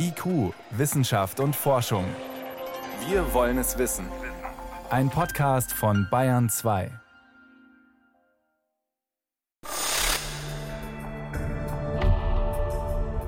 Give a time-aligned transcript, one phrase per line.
[0.00, 2.04] IQ, Wissenschaft und Forschung.
[3.08, 4.06] Wir wollen es wissen.
[4.90, 6.90] Ein Podcast von Bayern 2.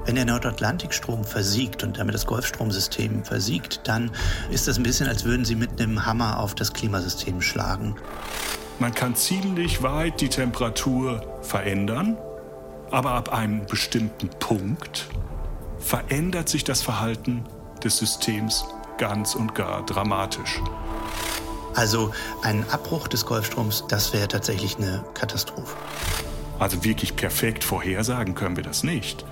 [0.06, 4.12] Wenn der Nordatlantikstrom versiegt und damit das Golfstromsystem versiegt, dann
[4.50, 7.96] ist das ein bisschen, als würden Sie mit einem Hammer auf das Klimasystem schlagen.
[8.78, 12.16] Man kann ziemlich weit die Temperatur verändern,
[12.90, 15.08] aber ab einem bestimmten Punkt
[15.80, 17.44] verändert sich das Verhalten
[17.82, 18.64] des Systems
[18.98, 20.60] ganz und gar dramatisch.
[21.74, 22.12] Also
[22.42, 25.76] ein Abbruch des Golfstroms, das wäre tatsächlich eine Katastrophe.
[26.58, 29.24] Also wirklich perfekt vorhersagen können wir das nicht.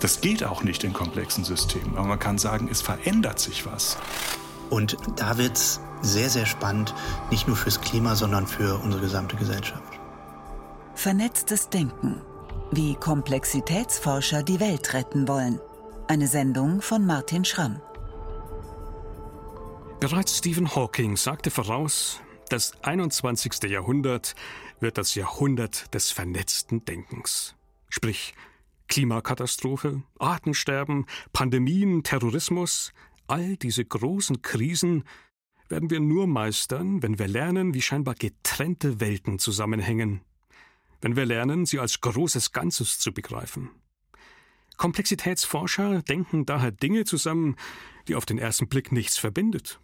[0.00, 3.98] Das geht auch nicht in komplexen Systemen, aber man kann sagen, es verändert sich was.
[4.70, 6.94] Und da wird es sehr, sehr spannend,
[7.30, 10.00] nicht nur fürs Klima, sondern für unsere gesamte Gesellschaft.
[10.94, 12.22] Vernetztes Denken.
[12.70, 15.60] Wie Komplexitätsforscher die Welt retten wollen.
[16.12, 17.80] Eine Sendung von Martin Schramm.
[19.98, 23.70] Bereits Stephen Hawking sagte voraus, das 21.
[23.70, 24.34] Jahrhundert
[24.78, 27.54] wird das Jahrhundert des vernetzten Denkens.
[27.88, 28.34] Sprich,
[28.88, 32.92] Klimakatastrophe, Artensterben, Pandemien, Terrorismus,
[33.26, 35.04] all diese großen Krisen
[35.70, 40.20] werden wir nur meistern, wenn wir lernen, wie scheinbar getrennte Welten zusammenhängen,
[41.00, 43.70] wenn wir lernen, sie als großes Ganzes zu begreifen.
[44.82, 47.54] Komplexitätsforscher denken daher Dinge zusammen,
[48.08, 49.78] die auf den ersten Blick nichts verbindet.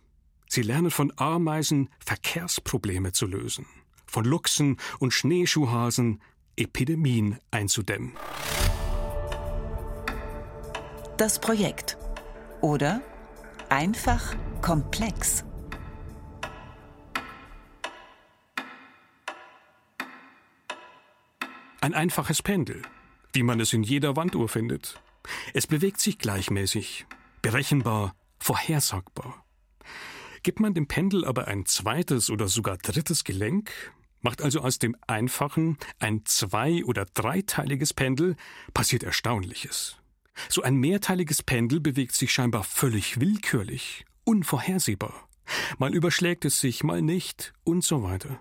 [0.48, 3.66] Sie lernen von Ameisen Verkehrsprobleme zu lösen,
[4.06, 6.20] von Luchsen und Schneeschuhhasen
[6.56, 8.16] Epidemien einzudämmen.
[11.16, 11.96] Das Projekt.
[12.60, 13.00] Oder
[13.68, 15.44] einfach komplex.
[21.80, 22.82] Ein einfaches Pendel,
[23.32, 25.00] wie man es in jeder Wanduhr findet.
[25.54, 27.06] Es bewegt sich gleichmäßig,
[27.42, 29.44] berechenbar, vorhersagbar.
[30.42, 33.70] Gibt man dem Pendel aber ein zweites oder sogar drittes Gelenk,
[34.20, 38.36] macht also aus dem einfachen ein zwei- oder dreiteiliges Pendel,
[38.74, 39.96] passiert Erstaunliches.
[40.48, 45.28] So ein mehrteiliges Pendel bewegt sich scheinbar völlig willkürlich, unvorhersehbar.
[45.78, 48.40] Mal überschlägt es sich, mal nicht und so weiter.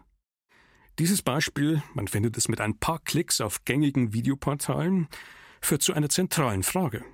[1.00, 5.08] Dieses Beispiel, man findet es mit ein paar Klicks auf gängigen Videoportalen,
[5.62, 7.06] führt zu einer zentralen Frage.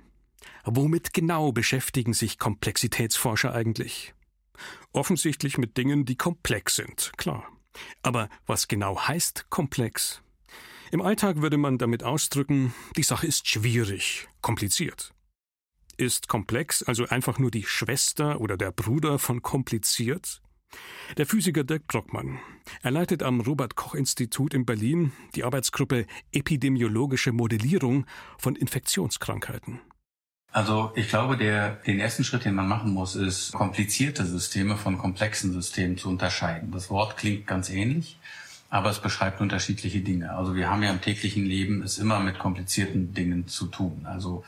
[0.64, 4.14] Womit genau beschäftigen sich Komplexitätsforscher eigentlich?
[4.92, 7.46] Offensichtlich mit Dingen, die komplex sind, klar.
[8.02, 10.22] Aber was genau heißt komplex?
[10.90, 15.12] Im Alltag würde man damit ausdrücken, die Sache ist schwierig, kompliziert.
[15.98, 20.40] Ist komplex also einfach nur die Schwester oder der Bruder von kompliziert?
[21.16, 22.40] Der Physiker Dirk Brockmann.
[22.82, 28.04] Er leitet am Robert Koch Institut in Berlin die Arbeitsgruppe Epidemiologische Modellierung
[28.36, 29.80] von Infektionskrankheiten.
[30.50, 34.98] Also ich glaube, der, den ersten Schritt, den man machen muss, ist komplizierte Systeme von
[34.98, 36.72] komplexen Systemen zu unterscheiden.
[36.72, 38.18] Das Wort klingt ganz ähnlich,
[38.68, 40.32] aber es beschreibt unterschiedliche Dinge.
[40.32, 44.04] Also wir haben ja im täglichen Leben es immer mit komplizierten Dingen zu tun.
[44.04, 44.44] Also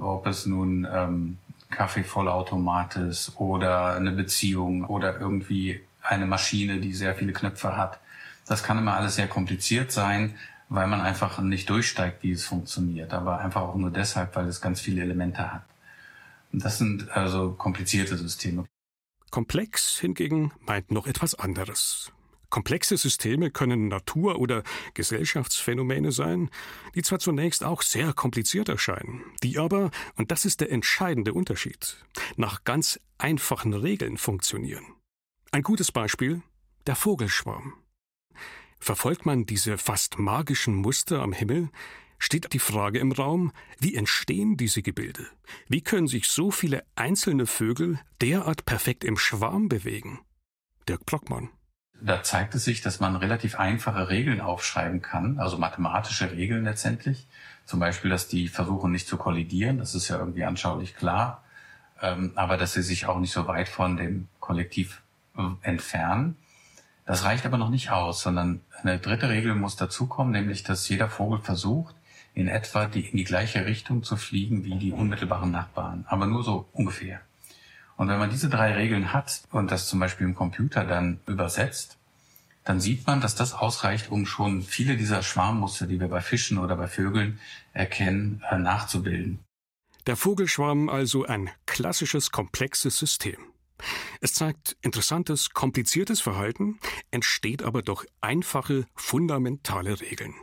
[0.00, 1.38] ob es nun ähm,
[1.74, 8.00] Kaffeevollautomat ist oder eine Beziehung oder irgendwie eine Maschine, die sehr viele Knöpfe hat.
[8.46, 10.34] Das kann immer alles sehr kompliziert sein,
[10.68, 14.60] weil man einfach nicht durchsteigt, wie es funktioniert, aber einfach auch nur deshalb, weil es
[14.60, 15.64] ganz viele Elemente hat.
[16.52, 18.64] Und das sind also komplizierte Systeme.
[19.30, 22.12] Komplex hingegen meint noch etwas anderes.
[22.54, 24.62] Komplexe Systeme können Natur- oder
[24.94, 26.50] Gesellschaftsphänomene sein,
[26.94, 31.96] die zwar zunächst auch sehr kompliziert erscheinen, die aber, und das ist der entscheidende Unterschied,
[32.36, 34.84] nach ganz einfachen Regeln funktionieren.
[35.50, 36.42] Ein gutes Beispiel
[36.86, 37.72] der Vogelschwarm.
[38.78, 41.70] Verfolgt man diese fast magischen Muster am Himmel,
[42.20, 43.50] steht die Frage im Raum,
[43.80, 45.26] wie entstehen diese Gebilde?
[45.66, 50.20] Wie können sich so viele einzelne Vögel derart perfekt im Schwarm bewegen?
[50.88, 51.50] Dirk Brockmann.
[52.06, 57.26] Da zeigt es sich, dass man relativ einfache Regeln aufschreiben kann, also mathematische Regeln letztendlich.
[57.64, 61.42] Zum Beispiel, dass die versuchen nicht zu kollidieren, das ist ja irgendwie anschaulich klar,
[62.02, 65.00] ähm, aber dass sie sich auch nicht so weit von dem Kollektiv
[65.38, 66.36] äh, entfernen.
[67.06, 71.08] Das reicht aber noch nicht aus, sondern eine dritte Regel muss dazukommen, nämlich dass jeder
[71.08, 71.94] Vogel versucht,
[72.34, 76.44] in etwa die, in die gleiche Richtung zu fliegen wie die unmittelbaren Nachbarn, aber nur
[76.44, 77.22] so ungefähr.
[77.96, 81.96] Und wenn man diese drei Regeln hat und das zum Beispiel im Computer dann übersetzt,
[82.64, 86.58] dann sieht man, dass das ausreicht, um schon viele dieser Schwarmmuster, die wir bei Fischen
[86.58, 87.38] oder bei Vögeln
[87.72, 89.38] erkennen, äh, nachzubilden.
[90.06, 93.36] Der Vogelschwarm also ein klassisches komplexes System.
[94.20, 96.78] Es zeigt interessantes, kompliziertes Verhalten,
[97.10, 100.34] entsteht aber durch einfache, fundamentale Regeln.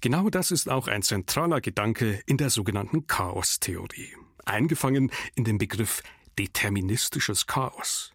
[0.00, 6.02] Genau das ist auch ein zentraler Gedanke in der sogenannten Chaostheorie, eingefangen in dem Begriff
[6.38, 8.12] deterministisches Chaos.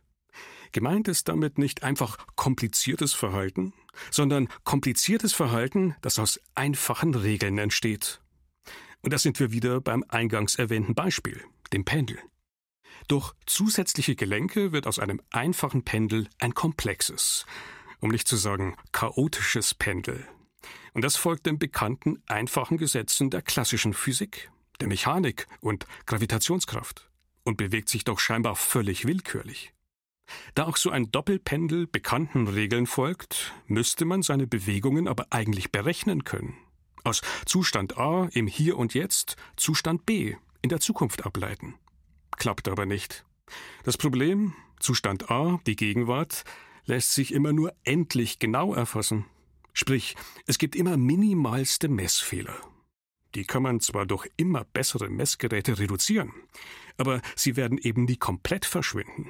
[0.72, 3.74] Gemeint ist damit nicht einfach kompliziertes Verhalten,
[4.12, 8.22] sondern kompliziertes Verhalten, das aus einfachen Regeln entsteht.
[9.02, 11.44] Und da sind wir wieder beim eingangs erwähnten Beispiel,
[11.74, 12.19] dem Pendel.
[13.08, 17.46] Durch zusätzliche Gelenke wird aus einem einfachen Pendel ein komplexes,
[18.00, 20.28] um nicht zu sagen chaotisches Pendel.
[20.94, 27.10] Und das folgt den bekannten einfachen Gesetzen der klassischen Physik, der Mechanik und Gravitationskraft
[27.48, 29.74] und bewegt sich doch scheinbar völlig willkürlich.
[30.54, 36.26] Da auch so ein Doppelpendel bekannten Regeln folgt, müsste man seine Bewegungen aber eigentlich berechnen
[36.26, 36.58] können.
[37.06, 41.76] Aus Zustand A im Hier und Jetzt Zustand B in der Zukunft ableiten.
[42.32, 43.26] Klappt aber nicht.
[43.86, 46.44] Das Problem, Zustand A, die Gegenwart,
[46.84, 49.26] lässt sich immer nur endlich genau erfassen.
[49.72, 50.18] Sprich,
[50.48, 52.60] es gibt immer minimalste Messfehler.
[53.35, 56.33] Die kann man zwar durch immer bessere Messgeräte reduzieren,
[56.97, 59.29] aber sie werden eben nie komplett verschwinden.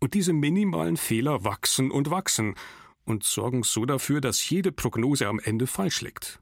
[0.00, 2.54] Und diese minimalen Fehler wachsen und wachsen
[3.04, 6.40] und sorgen so dafür, dass jede Prognose am Ende falsch liegt.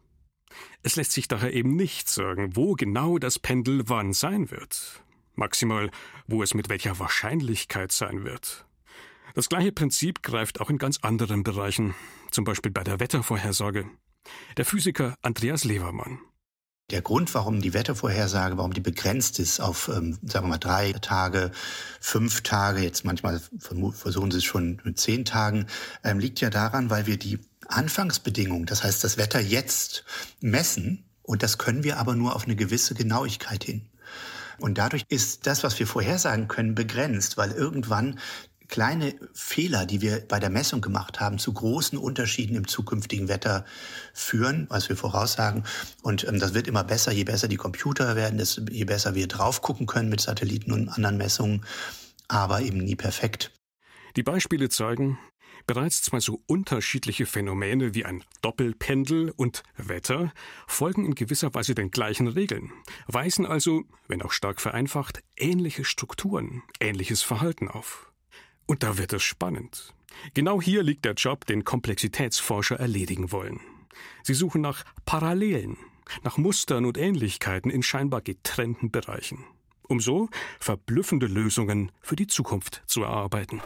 [0.82, 5.02] Es lässt sich daher eben nicht sagen, wo genau das Pendel wann sein wird.
[5.34, 5.90] Maximal,
[6.26, 8.66] wo es mit welcher Wahrscheinlichkeit sein wird.
[9.34, 11.94] Das gleiche Prinzip greift auch in ganz anderen Bereichen,
[12.30, 13.90] zum Beispiel bei der Wettervorhersage.
[14.56, 16.20] Der Physiker Andreas Levermann
[16.90, 20.92] der Grund, warum die Wettervorhersage, warum die begrenzt ist auf, ähm, sagen wir mal, drei
[20.92, 21.50] Tage,
[22.00, 23.40] fünf Tage, jetzt manchmal
[23.92, 25.66] versuchen sie es schon mit zehn Tagen,
[26.02, 27.38] ähm, liegt ja daran, weil wir die
[27.68, 30.04] Anfangsbedingungen, das heißt das Wetter jetzt
[30.40, 33.88] messen und das können wir aber nur auf eine gewisse Genauigkeit hin.
[34.58, 38.20] Und dadurch ist das, was wir vorhersagen können, begrenzt, weil irgendwann
[38.74, 43.64] kleine Fehler, die wir bei der Messung gemacht haben, zu großen Unterschieden im zukünftigen Wetter
[44.12, 45.62] führen, was wir voraussagen.
[46.02, 49.28] Und ähm, das wird immer besser, je besser die Computer werden, desto, je besser wir
[49.28, 51.64] drauf gucken können mit Satelliten und anderen Messungen,
[52.26, 53.52] aber eben nie perfekt.
[54.16, 55.20] Die Beispiele zeigen,
[55.68, 60.32] bereits zwei so unterschiedliche Phänomene wie ein Doppelpendel und Wetter
[60.66, 62.72] folgen in gewisser Weise den gleichen Regeln,
[63.06, 68.10] weisen also, wenn auch stark vereinfacht, ähnliche Strukturen, ähnliches Verhalten auf.
[68.66, 69.94] Und da wird es spannend.
[70.32, 73.60] Genau hier liegt der Job, den Komplexitätsforscher erledigen wollen.
[74.22, 75.76] Sie suchen nach Parallelen,
[76.22, 79.44] nach Mustern und Ähnlichkeiten in scheinbar getrennten Bereichen,
[79.88, 80.28] um so
[80.60, 83.60] verblüffende Lösungen für die Zukunft zu erarbeiten.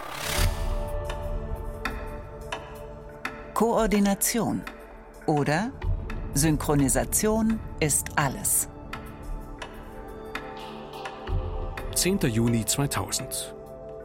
[3.55, 4.63] Koordination
[5.27, 5.73] oder
[6.35, 8.69] Synchronisation ist alles.
[11.95, 12.21] 10.
[12.21, 13.58] Juni 2000.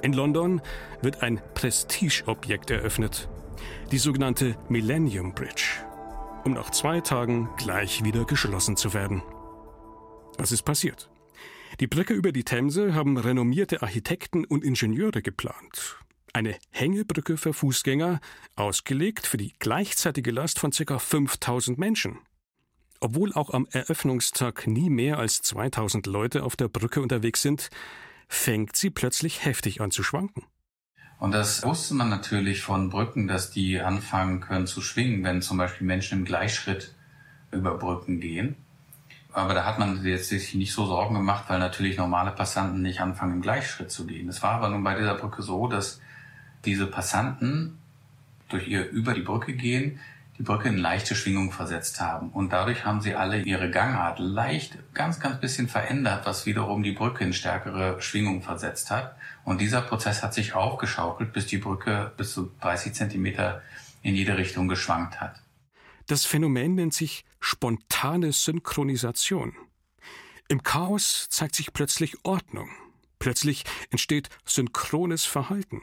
[0.03, 0.61] In London
[1.01, 3.29] wird ein Prestigeobjekt eröffnet,
[3.89, 5.63] die sogenannte Millennium Bridge,
[6.44, 9.23] um nach zwei Tagen gleich wieder geschlossen zu werden.
[10.38, 11.09] Was ist passiert?
[11.79, 15.95] Die Brücke über die Themse haben renommierte Architekten und Ingenieure geplant.
[16.33, 18.19] Eine Hängebrücke für Fußgänger,
[18.57, 20.99] ausgelegt für die gleichzeitige Last von ca.
[20.99, 22.19] 5000 Menschen.
[22.99, 27.69] Obwohl auch am Eröffnungstag nie mehr als 2000 Leute auf der Brücke unterwegs sind,
[28.27, 30.43] fängt sie plötzlich heftig an zu schwanken.
[31.19, 35.57] Und das wusste man natürlich von Brücken, dass die anfangen können zu schwingen, wenn zum
[35.57, 36.93] Beispiel Menschen im Gleichschritt
[37.51, 38.55] über Brücken gehen.
[39.31, 42.99] Aber da hat man jetzt sich nicht so Sorgen gemacht, weil natürlich normale Passanten nicht
[42.99, 44.30] anfangen, im Gleichschritt zu gehen.
[44.30, 46.01] Es war aber nun bei dieser Brücke so, dass
[46.65, 47.80] diese Passanten
[48.49, 49.99] durch ihr über die Brücke gehen,
[50.37, 52.30] die Brücke in leichte Schwingung versetzt haben.
[52.30, 56.92] Und dadurch haben sie alle ihre Gangart leicht, ganz, ganz bisschen verändert, was wiederum die
[56.92, 59.16] Brücke in stärkere Schwingung versetzt hat.
[59.44, 63.61] Und dieser Prozess hat sich aufgeschaukelt, bis die Brücke bis zu 30 Zentimeter
[64.02, 65.42] in jede Richtung geschwankt hat.
[66.07, 69.54] Das Phänomen nennt sich spontane Synchronisation.
[70.49, 72.69] Im Chaos zeigt sich plötzlich Ordnung.
[73.19, 75.81] Plötzlich entsteht synchrones Verhalten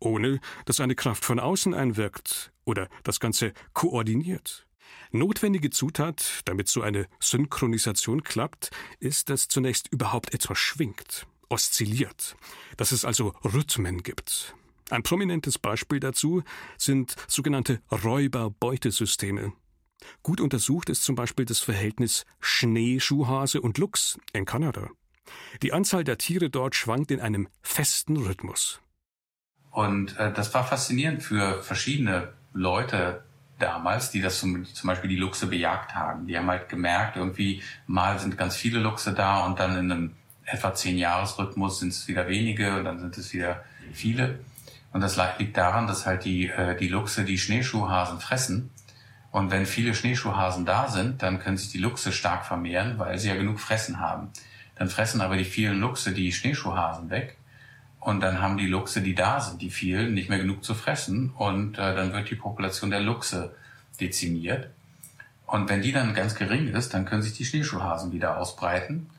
[0.00, 4.66] ohne dass eine Kraft von außen einwirkt oder das Ganze koordiniert.
[5.10, 8.70] Notwendige Zutat, damit so eine Synchronisation klappt,
[9.00, 12.36] ist, dass zunächst überhaupt etwas schwingt, oszilliert,
[12.76, 14.54] dass es also Rhythmen gibt.
[14.90, 16.42] Ein prominentes Beispiel dazu
[16.76, 19.52] sind sogenannte Räuber-Beutesysteme.
[20.22, 24.90] Gut untersucht ist zum Beispiel das Verhältnis Schneeschuhhase und Luchs in Kanada.
[25.62, 28.80] Die Anzahl der Tiere dort schwankt in einem festen Rhythmus.
[29.70, 33.22] Und äh, das war faszinierend für verschiedene Leute
[33.58, 36.26] damals, die das zum, zum Beispiel die Luchse bejagt haben.
[36.26, 40.16] Die haben halt gemerkt, irgendwie mal sind ganz viele Luchse da und dann in einem
[40.44, 44.38] etwa zehn Jahresrhythmus sind es wieder wenige und dann sind es wieder viele.
[44.92, 48.70] Und das liegt daran, dass halt die, äh, die Luchse die Schneeschuhhasen fressen
[49.30, 53.28] Und wenn viele Schneeschuhhasen da sind, dann können sich die Luchse stark vermehren, weil sie
[53.28, 54.30] ja genug Fressen haben.
[54.76, 57.36] Dann fressen aber die vielen Luchse die Schneeschuhhasen weg.
[58.00, 61.30] Und dann haben die Luchse, die da sind, die vielen, nicht mehr genug zu fressen.
[61.36, 63.54] Und äh, dann wird die Population der Luchse
[64.00, 64.70] dezimiert.
[65.46, 69.10] Und wenn die dann ganz gering ist, dann können sich die Schneeschuhhasen wieder ausbreiten.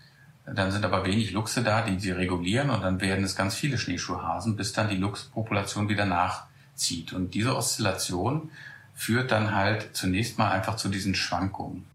[0.45, 2.69] Dann sind aber wenig Luchse da, die sie regulieren.
[2.69, 7.13] Und dann werden es ganz viele Schneeschuhhasen, bis dann die Luchspopulation wieder nachzieht.
[7.13, 8.49] Und diese Oszillation
[8.93, 11.85] führt dann halt zunächst mal einfach zu diesen Schwankungen.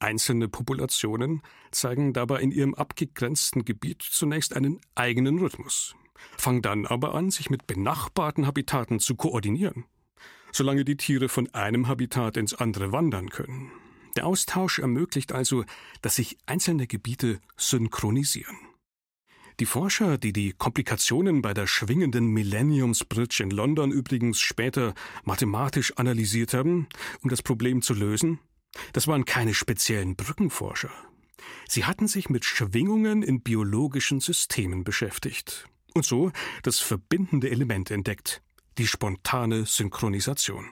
[0.00, 5.94] Einzelne Populationen zeigen dabei in ihrem abgegrenzten Gebiet zunächst einen eigenen Rhythmus,
[6.36, 9.84] fangen dann aber an, sich mit benachbarten Habitaten zu koordinieren,
[10.52, 13.70] solange die Tiere von einem Habitat ins andere wandern können.
[14.16, 15.64] Der Austausch ermöglicht also,
[16.02, 18.56] dass sich einzelne Gebiete synchronisieren.
[19.60, 24.94] Die Forscher, die die Komplikationen bei der schwingenden Millenniums Bridge in London übrigens später
[25.24, 26.88] mathematisch analysiert haben,
[27.22, 28.40] um das Problem zu lösen,
[28.92, 30.90] das waren keine speziellen Brückenforscher.
[31.68, 36.30] Sie hatten sich mit Schwingungen in biologischen Systemen beschäftigt und so
[36.62, 38.42] das verbindende Element entdeckt,
[38.78, 40.68] die spontane Synchronisation.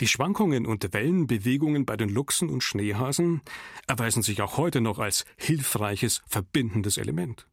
[0.00, 3.42] Die Schwankungen und Wellenbewegungen bei den Luchsen und Schneehasen
[3.86, 7.46] erweisen sich auch heute noch als hilfreiches verbindendes Element.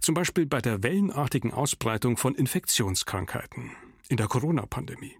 [0.00, 3.72] Zum Beispiel bei der wellenartigen Ausbreitung von Infektionskrankheiten
[4.08, 5.16] in der Corona-Pandemie.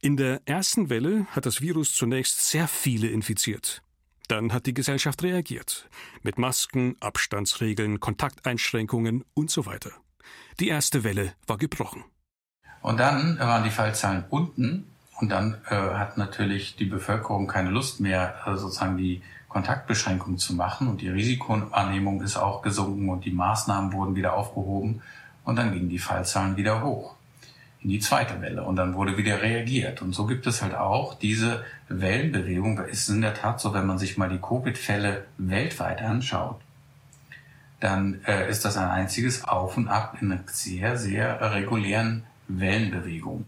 [0.00, 3.82] In der ersten Welle hat das Virus zunächst sehr viele infiziert.
[4.28, 5.88] Dann hat die Gesellschaft reagiert.
[6.22, 9.92] Mit Masken, Abstandsregeln, Kontakteinschränkungen und so weiter.
[10.60, 12.04] Die erste Welle war gebrochen.
[12.82, 14.86] Und dann waren die Fallzahlen unten
[15.20, 20.54] und dann äh, hat natürlich die Bevölkerung keine Lust mehr, äh, sozusagen die Kontaktbeschränkungen zu
[20.54, 25.00] machen und die Risikowahrnehmung ist auch gesunken und die Maßnahmen wurden wieder aufgehoben
[25.44, 27.14] und dann gingen die Fallzahlen wieder hoch
[27.84, 30.00] in die zweite Welle und dann wurde wieder reagiert.
[30.00, 32.78] Und so gibt es halt auch diese Wellenbewegung.
[32.80, 36.60] Es ist in der Tat so, wenn man sich mal die Covid-Fälle weltweit anschaut,
[37.80, 43.46] dann äh, ist das ein einziges Auf und Ab in einer sehr, sehr regulären Wellenbewegung.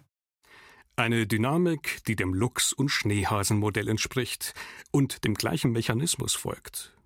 [0.97, 4.55] Eine Dynamik, die dem Luchs- und Schneehasenmodell entspricht
[4.91, 6.97] und dem gleichen Mechanismus folgt.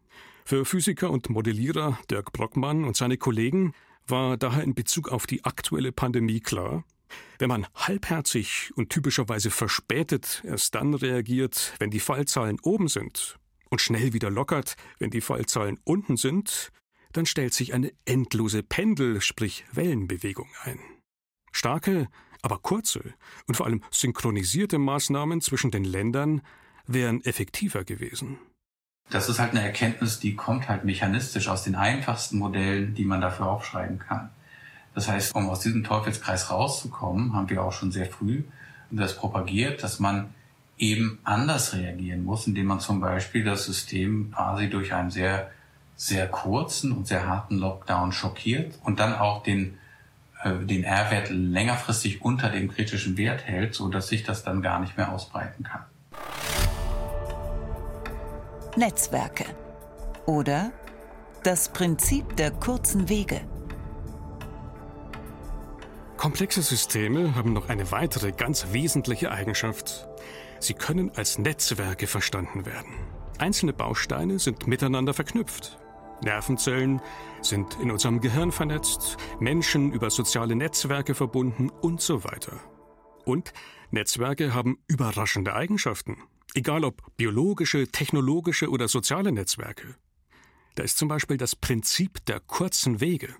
[0.44, 3.74] Für Physiker und Modellierer Dirk Brockmann und seine Kollegen
[4.06, 6.84] war daher in Bezug auf die aktuelle Pandemie klar,
[7.38, 13.38] wenn man halbherzig und typischerweise verspätet erst dann reagiert, wenn die Fallzahlen oben sind
[13.70, 16.70] und schnell wieder lockert, wenn die Fallzahlen unten sind,
[17.12, 20.78] dann stellt sich eine endlose Pendel, sprich Wellenbewegung ein.
[21.52, 22.08] Starke,
[22.42, 23.14] aber kurze
[23.46, 26.42] und vor allem synchronisierte Maßnahmen zwischen den Ländern
[26.86, 28.38] wären effektiver gewesen.
[29.10, 33.20] Das ist halt eine Erkenntnis, die kommt halt mechanistisch aus den einfachsten Modellen, die man
[33.20, 34.30] dafür aufschreiben kann.
[34.94, 38.44] Das heißt, um aus diesem Teufelskreis rauszukommen, haben wir auch schon sehr früh
[38.90, 40.34] das propagiert, dass man
[40.78, 45.50] eben anders reagieren muss, indem man zum Beispiel das System quasi durch einen sehr,
[46.00, 49.78] sehr kurzen und sehr harten Lockdown schockiert und dann auch den
[50.42, 54.80] äh, den R-Wert längerfristig unter dem kritischen Wert hält, so dass sich das dann gar
[54.80, 55.84] nicht mehr ausbreiten kann.
[58.76, 59.44] Netzwerke
[60.24, 60.72] oder
[61.42, 63.42] das Prinzip der kurzen Wege.
[66.16, 70.08] Komplexe Systeme haben noch eine weitere ganz wesentliche Eigenschaft.
[70.60, 72.94] Sie können als Netzwerke verstanden werden.
[73.36, 75.78] Einzelne Bausteine sind miteinander verknüpft.
[76.22, 77.00] Nervenzellen
[77.42, 82.60] sind in unserem Gehirn vernetzt, Menschen über soziale Netzwerke verbunden und so weiter.
[83.24, 83.52] Und
[83.90, 86.18] Netzwerke haben überraschende Eigenschaften,
[86.54, 89.96] egal ob biologische, technologische oder soziale Netzwerke.
[90.74, 93.34] Da ist zum Beispiel das Prinzip der kurzen Wege.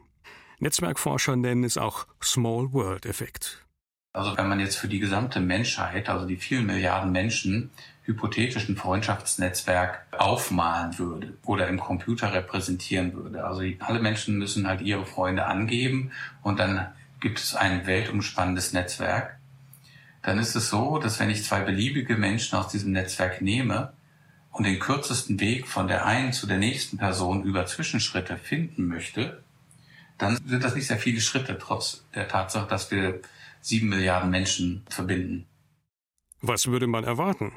[0.59, 3.67] Netzwerkforscher nennen es auch Small World Effekt.
[4.13, 7.71] Also wenn man jetzt für die gesamte Menschheit, also die vielen Milliarden Menschen,
[8.03, 13.45] hypothetischen Freundschaftsnetzwerk aufmalen würde oder im Computer repräsentieren würde.
[13.45, 16.11] Also alle Menschen müssen halt ihre Freunde angeben
[16.43, 16.89] und dann
[17.21, 19.39] gibt es ein weltumspannendes Netzwerk.
[20.23, 23.93] Dann ist es so, dass wenn ich zwei beliebige Menschen aus diesem Netzwerk nehme
[24.51, 29.45] und den kürzesten Weg von der einen zu der nächsten Person über Zwischenschritte finden möchte,
[30.19, 33.21] dann sind das nicht sehr viele Schritte, trotz der Tatsache, dass wir
[33.61, 35.47] sieben Milliarden Menschen verbinden.
[36.41, 37.53] Was würde man erwarten?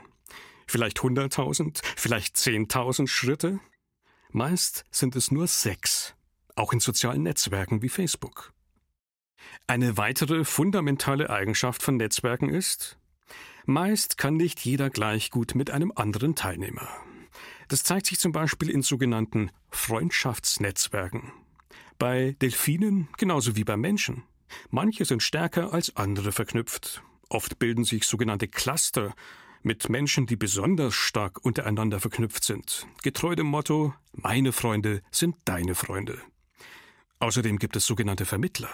[0.68, 3.60] Vielleicht 100.000, vielleicht 10.000 Schritte?
[4.32, 6.16] Meist sind es nur sechs,
[6.56, 8.54] auch in sozialen Netzwerken wie Facebook.
[9.68, 12.98] Eine weitere fundamentale Eigenschaft von Netzwerken ist,
[13.66, 16.90] meist kann nicht jeder gleich gut mit einem anderen Teilnehmer.
[17.68, 21.32] Das zeigt sich zum Beispiel in sogenannten Freundschaftsnetzwerken.
[21.98, 24.24] Bei Delfinen genauso wie bei Menschen.
[24.70, 27.02] Manche sind stärker als andere verknüpft.
[27.30, 29.14] Oft bilden sich sogenannte Cluster,
[29.64, 35.74] mit Menschen, die besonders stark untereinander verknüpft sind, getreu dem Motto Meine Freunde sind deine
[35.74, 36.22] Freunde.
[37.20, 38.70] Außerdem gibt es sogenannte Vermittler.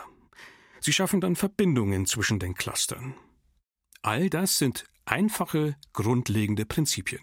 [0.79, 3.13] Sie schaffen dann Verbindungen zwischen den Clustern.
[4.01, 7.21] All das sind einfache, grundlegende Prinzipien,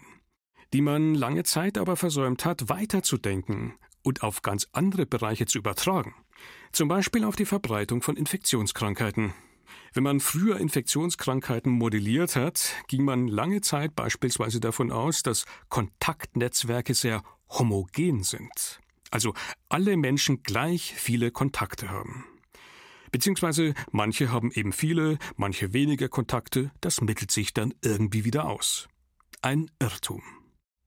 [0.73, 3.73] die man lange Zeit aber versäumt hat, weiterzudenken
[4.03, 6.15] und auf ganz andere Bereiche zu übertragen.
[6.71, 9.33] Zum Beispiel auf die Verbreitung von Infektionskrankheiten.
[9.93, 16.93] Wenn man früher Infektionskrankheiten modelliert hat, ging man lange Zeit beispielsweise davon aus, dass Kontaktnetzwerke
[16.93, 18.79] sehr homogen sind.
[19.09, 19.33] Also
[19.69, 22.25] alle Menschen gleich viele Kontakte haben.
[23.11, 28.89] Beziehungsweise manche haben eben viele, manche weniger Kontakte, das mittelt sich dann irgendwie wieder aus.
[29.41, 30.21] Ein Irrtum.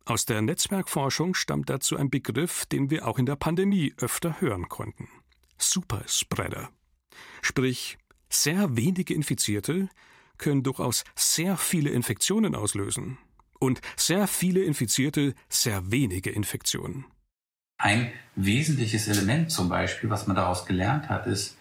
[0.04, 4.68] Aus der Netzwerkforschung stammt dazu ein Begriff, den wir auch in der Pandemie öfter hören
[4.68, 5.08] konnten.
[5.60, 6.70] Superspreader.
[7.42, 7.98] Sprich,
[8.28, 9.88] sehr wenige Infizierte
[10.38, 13.18] können durchaus sehr viele Infektionen auslösen.
[13.58, 17.04] Und sehr viele Infizierte sehr wenige Infektionen.
[17.76, 21.56] Ein wesentliches Element zum Beispiel, was man daraus gelernt hat, ist,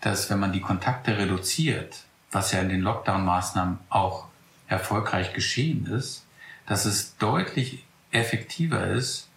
[0.00, 4.26] dass wenn man die Kontakte reduziert, was ja in den Lockdown-Maßnahmen auch
[4.66, 6.26] erfolgreich geschehen ist,
[6.66, 9.28] dass es deutlich effektiver ist,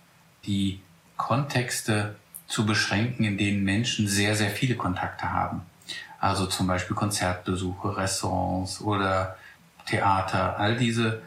[0.45, 0.79] die
[1.17, 2.15] Kontexte
[2.51, 5.61] zu beschränken, in denen Menschen sehr, sehr viele Kontakte haben.
[6.19, 9.37] Also zum Beispiel Konzertbesuche, Restaurants oder
[9.87, 11.21] Theater, all diese,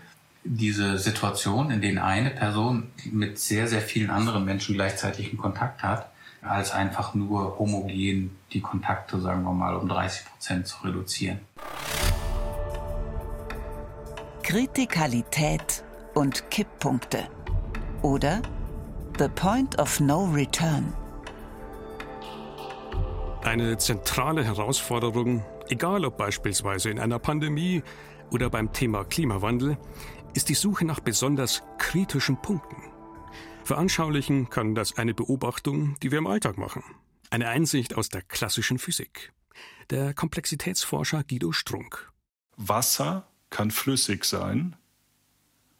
[0.44, 5.82] diese Situationen, in denen eine Person mit sehr, sehr vielen anderen Menschen gleichzeitig einen Kontakt
[5.82, 6.10] hat,
[6.42, 11.40] als einfach nur homogen die Kontakte, sagen wir mal, um 30 Prozent zu reduzieren.
[14.42, 17.24] Kritikalität und Kipppunkte.
[18.02, 18.42] Oder
[19.18, 20.92] The Point of No Return.
[23.54, 27.84] Eine zentrale Herausforderung, egal ob beispielsweise in einer Pandemie
[28.32, 29.78] oder beim Thema Klimawandel,
[30.34, 32.82] ist die Suche nach besonders kritischen Punkten.
[33.62, 36.82] Veranschaulichen kann das eine Beobachtung, die wir im Alltag machen.
[37.30, 39.32] Eine Einsicht aus der klassischen Physik.
[39.88, 42.10] Der Komplexitätsforscher Guido Strunk.
[42.56, 44.74] Wasser kann flüssig sein.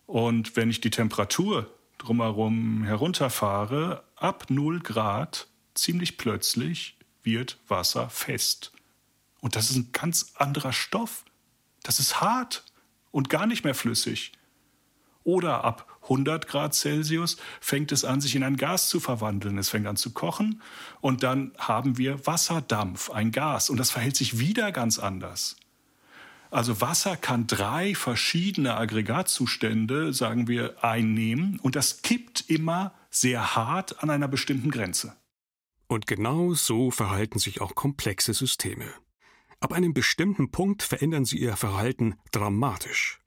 [0.06, 8.72] Und wenn ich die Temperatur drumherum herunterfahre, ab 0 Grad, ziemlich plötzlich wird Wasser fest.
[9.40, 11.24] Und das ist ein ganz anderer Stoff.
[11.82, 12.64] Das ist hart
[13.10, 14.32] und gar nicht mehr flüssig.
[15.22, 19.58] Oder ab 100 Grad Celsius fängt es an, sich in ein Gas zu verwandeln.
[19.58, 20.62] Es fängt an zu kochen
[21.00, 23.70] und dann haben wir Wasserdampf, ein Gas.
[23.70, 25.56] Und das verhält sich wieder ganz anders.
[26.50, 34.02] Also Wasser kann drei verschiedene Aggregatzustände, sagen wir, einnehmen und das kippt immer sehr hart
[34.02, 35.16] an einer bestimmten Grenze.
[35.86, 38.92] Und genau so verhalten sich auch komplexe Systeme.
[39.60, 43.20] Ab einem bestimmten Punkt verändern sie ihr Verhalten dramatisch.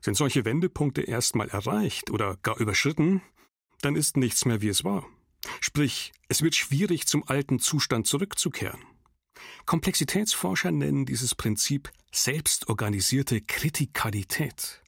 [0.00, 3.22] Sind solche Wendepunkte erstmal erreicht oder gar überschritten,
[3.80, 5.06] dann ist nichts mehr wie es war.
[5.60, 8.80] Sprich, es wird schwierig, zum alten Zustand zurückzukehren.
[9.66, 14.82] Komplexitätsforscher nennen dieses Prinzip selbstorganisierte Kritikalität.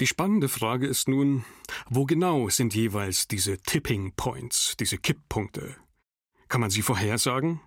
[0.00, 1.44] Die spannende Frage ist nun,
[1.88, 5.76] wo genau sind jeweils diese Tipping Points, diese Kipppunkte?
[6.48, 7.60] Kann man sie vorhersagen?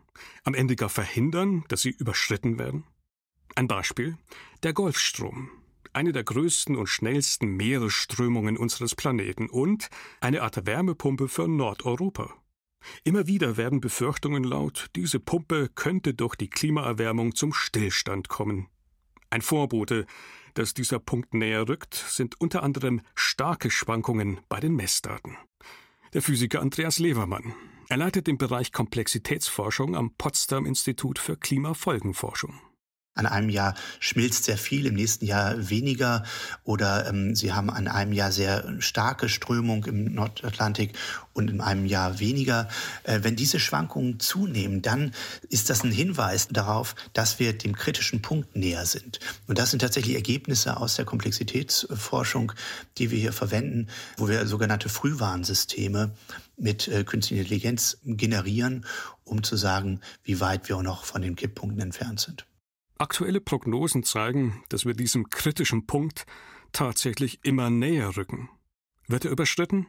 [0.44, 2.84] Am Ende gar verhindern, dass sie überschritten werden?
[3.56, 4.18] Ein Beispiel:
[4.64, 5.50] der Golfstrom
[5.98, 9.90] eine der größten und schnellsten Meeresströmungen unseres Planeten und
[10.22, 12.36] eine Art Wärmepumpe für Nordeuropa.
[13.04, 18.68] Immer wieder werden Befürchtungen laut, diese Pumpe könnte durch die Klimaerwärmung zum Stillstand kommen.
[19.32, 20.06] Ein Vorbote,
[20.54, 25.36] dass dieser Punkt näher rückt, sind unter anderem starke Schwankungen bei den Messdaten.
[26.14, 27.56] Der Physiker Andreas Levermann.
[27.90, 32.60] Er leitet den Bereich Komplexitätsforschung am Potsdam Institut für Klimafolgenforschung
[33.18, 36.24] an einem Jahr schmilzt sehr viel, im nächsten Jahr weniger
[36.64, 40.94] oder ähm, sie haben an einem Jahr sehr starke Strömung im Nordatlantik
[41.34, 42.68] und in einem Jahr weniger.
[43.04, 45.14] Äh, wenn diese Schwankungen zunehmen, dann
[45.50, 49.20] ist das ein Hinweis darauf, dass wir dem kritischen Punkt näher sind.
[49.48, 52.52] Und das sind tatsächlich Ergebnisse aus der Komplexitätsforschung,
[52.98, 56.12] die wir hier verwenden, wo wir sogenannte Frühwarnsysteme
[56.58, 58.86] mit äh, künstlicher Intelligenz generieren,
[59.24, 62.46] um zu sagen, wie weit wir noch von den Kipppunkten entfernt sind.
[63.00, 66.26] Aktuelle Prognosen zeigen, dass wir diesem kritischen Punkt
[66.72, 68.50] tatsächlich immer näher rücken.
[69.08, 69.88] Wird er überschritten?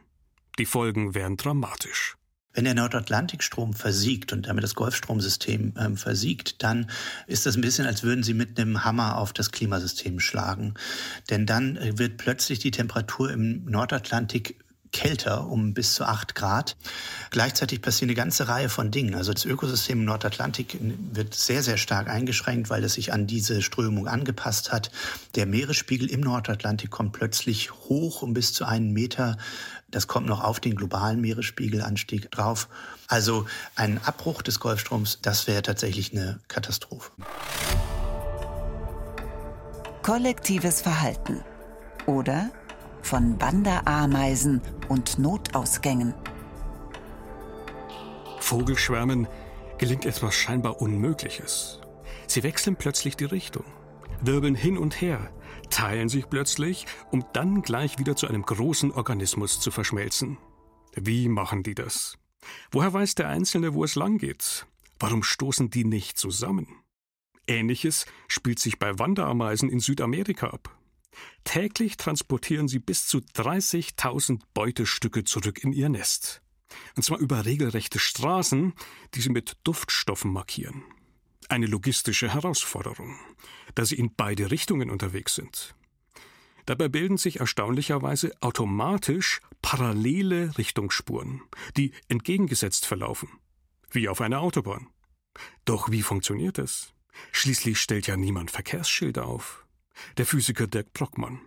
[0.59, 2.15] Die Folgen wären dramatisch.
[2.53, 6.89] Wenn der Nordatlantikstrom versiegt und damit das Golfstromsystem ähm, versiegt, dann
[7.27, 10.73] ist das ein bisschen, als würden Sie mit einem Hammer auf das Klimasystem schlagen.
[11.29, 14.59] Denn dann äh, wird plötzlich die Temperatur im Nordatlantik
[14.91, 16.75] kälter um bis zu acht Grad.
[17.31, 19.15] Gleichzeitig passiert eine ganze Reihe von Dingen.
[19.15, 20.77] Also das Ökosystem im Nordatlantik
[21.13, 24.91] wird sehr, sehr stark eingeschränkt, weil es sich an diese Strömung angepasst hat.
[25.35, 29.37] Der Meeresspiegel im Nordatlantik kommt plötzlich hoch um bis zu einen Meter.
[29.91, 32.67] Das kommt noch auf den globalen Meeresspiegelanstieg drauf.
[33.07, 37.11] Also ein Abbruch des Golfstroms, das wäre tatsächlich eine Katastrophe.
[40.03, 41.43] Kollektives Verhalten
[42.05, 42.51] oder
[43.01, 46.13] von Wanderameisen und Notausgängen.
[48.39, 49.27] Vogelschwärmen
[49.77, 51.79] gelingt etwas scheinbar Unmögliches.
[52.27, 53.65] Sie wechseln plötzlich die Richtung,
[54.21, 55.31] wirbeln hin und her,
[55.69, 60.37] teilen sich plötzlich, um dann gleich wieder zu einem großen Organismus zu verschmelzen.
[60.95, 62.17] Wie machen die das?
[62.71, 64.65] Woher weiß der Einzelne, wo es lang geht?
[64.99, 66.67] Warum stoßen die nicht zusammen?
[67.47, 70.78] Ähnliches spielt sich bei Wanderameisen in Südamerika ab.
[71.43, 76.41] Täglich transportieren sie bis zu 30.000 Beutestücke zurück in ihr Nest.
[76.95, 78.73] Und zwar über regelrechte Straßen,
[79.15, 80.83] die sie mit Duftstoffen markieren.
[81.47, 83.17] Eine logistische Herausforderung,
[83.73, 85.75] da sie in beide Richtungen unterwegs sind.
[86.67, 91.41] Dabei bilden sich erstaunlicherweise automatisch parallele Richtungsspuren,
[91.75, 93.29] die entgegengesetzt verlaufen,
[93.89, 94.87] wie auf einer Autobahn.
[95.65, 96.93] Doch wie funktioniert es?
[97.31, 99.65] Schließlich stellt ja niemand Verkehrsschilder auf
[100.17, 101.39] der Physiker Dirk Brockmann.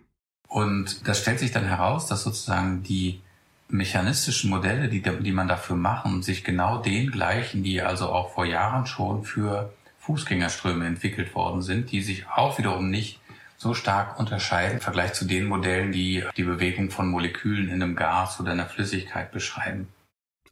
[0.48, 3.20] Und das stellt sich dann heraus, dass sozusagen die
[3.68, 8.44] mechanistischen Modelle, die, die man dafür machen, sich genau den gleichen, die also auch vor
[8.44, 13.18] Jahren schon für Fußgängerströme entwickelt worden sind, die sich auch wiederum nicht
[13.56, 17.96] so stark unterscheiden im Vergleich zu den Modellen, die die Bewegung von Molekülen in einem
[17.96, 19.88] Gas oder einer Flüssigkeit beschreiben.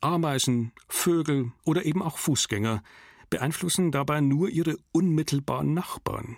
[0.00, 2.82] Ameisen, Vögel oder eben auch Fußgänger
[3.28, 6.36] beeinflussen dabei nur ihre unmittelbaren Nachbarn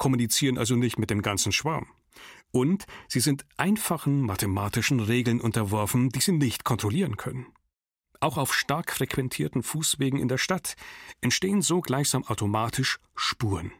[0.00, 1.86] kommunizieren also nicht mit dem ganzen Schwarm.
[2.50, 7.46] Und sie sind einfachen mathematischen Regeln unterworfen, die sie nicht kontrollieren können.
[8.18, 10.74] Auch auf stark frequentierten Fußwegen in der Stadt
[11.20, 13.72] entstehen so gleichsam automatisch Spuren.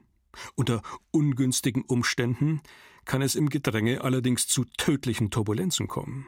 [0.54, 2.60] Unter ungünstigen Umständen
[3.04, 6.26] kann es im Gedränge allerdings zu tödlichen Turbulenzen kommen.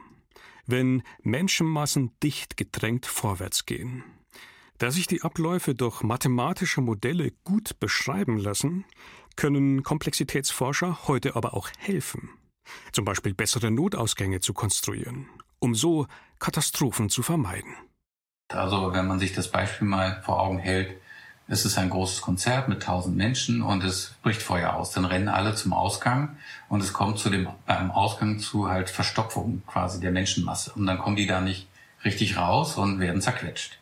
[0.65, 4.03] Wenn Menschenmassen dicht gedrängt vorwärts gehen.
[4.79, 8.85] Da sich die Abläufe durch mathematische Modelle gut beschreiben lassen,
[9.35, 12.29] können Komplexitätsforscher heute aber auch helfen,
[12.91, 15.27] zum Beispiel bessere Notausgänge zu konstruieren,
[15.59, 16.07] um so
[16.39, 17.75] Katastrophen zu vermeiden.
[18.49, 20.95] Also wenn man sich das Beispiel mal vor Augen hält,
[21.47, 24.91] es ist ein großes Konzert mit tausend Menschen und es bricht Feuer aus.
[24.91, 26.37] Dann rennen alle zum Ausgang
[26.69, 30.99] und es kommt zu dem beim Ausgang zu halt Verstopfung quasi der Menschenmasse und dann
[30.99, 31.67] kommen die da nicht
[32.05, 33.77] richtig raus und werden zerquetscht.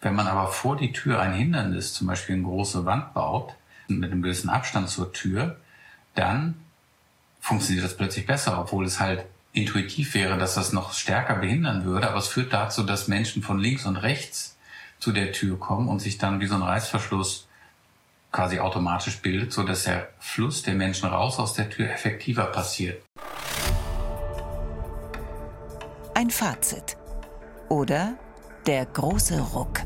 [0.00, 3.54] Wenn man aber vor die Tür ein Hindernis, zum Beispiel eine große Wand baut,
[3.88, 5.58] mit einem gewissen Abstand zur Tür,
[6.14, 6.54] dann
[7.40, 12.08] funktioniert das plötzlich besser, obwohl es halt intuitiv wäre, dass das noch stärker behindern würde.
[12.08, 14.56] Aber es führt dazu, dass Menschen von links und rechts
[14.98, 17.46] zu der Tür kommen und sich dann wie so ein Reißverschluss
[18.32, 23.00] quasi automatisch bildet, so dass der Fluss der Menschen raus aus der Tür effektiver passiert.
[26.14, 26.96] Ein Fazit.
[27.68, 28.14] Oder
[28.66, 29.80] der große Ruck.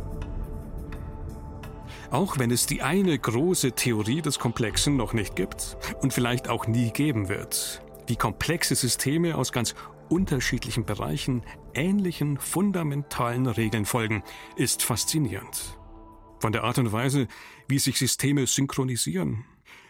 [2.10, 6.66] Auch wenn es die eine große Theorie des Komplexen noch nicht gibt und vielleicht auch
[6.66, 9.74] nie geben wird, wie komplexe Systeme aus ganz
[10.08, 11.42] unterschiedlichen Bereichen
[11.74, 14.22] ähnlichen fundamentalen Regeln folgen,
[14.56, 15.78] ist faszinierend.
[16.40, 17.28] Von der Art und Weise,
[17.68, 19.44] wie sich Systeme synchronisieren,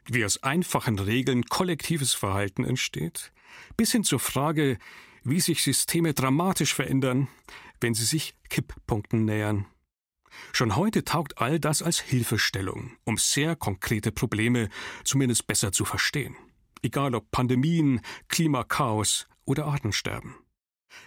[0.06, 3.32] wie aus einfachen Regeln kollektives Verhalten entsteht,
[3.76, 4.78] bis hin zur Frage,
[5.22, 7.28] wie sich Systeme dramatisch verändern,
[7.80, 9.66] wenn sie sich Kipppunkten nähern.
[10.52, 14.68] Schon heute taugt all das als Hilfestellung, um sehr konkrete Probleme
[15.04, 16.36] zumindest besser zu verstehen.
[16.82, 20.34] Egal ob Pandemien, Klimakaos oder Artensterben.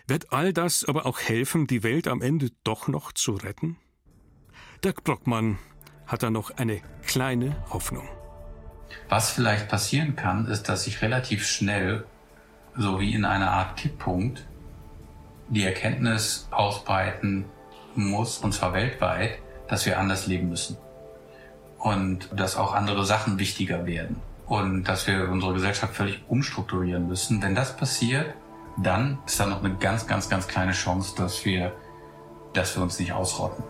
[0.07, 3.77] Wird all das aber auch helfen, die Welt am Ende doch noch zu retten?
[4.83, 5.59] Dirk Brockmann
[6.07, 8.07] hat da noch eine kleine Hoffnung.
[9.09, 12.05] Was vielleicht passieren kann, ist, dass sich relativ schnell,
[12.75, 14.45] so wie in einer Art Kipppunkt,
[15.49, 17.45] die Erkenntnis ausbreiten,
[17.95, 20.77] muss, und zwar weltweit, dass wir anders leben müssen.
[21.77, 24.17] Und dass auch andere Sachen wichtiger werden.
[24.45, 27.41] Und dass wir unsere Gesellschaft völlig umstrukturieren müssen.
[27.41, 28.33] Wenn das passiert,
[28.77, 31.73] dann ist da noch eine ganz, ganz, ganz kleine Chance, dass wir,
[32.53, 33.63] dass wir uns nicht ausrotten.